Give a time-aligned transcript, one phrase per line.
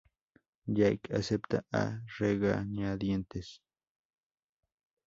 [0.67, 3.61] Jake acepta a regañadientes.